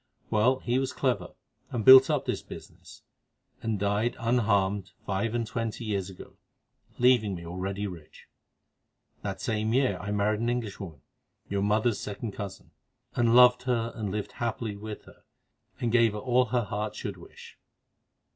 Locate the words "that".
9.21-9.41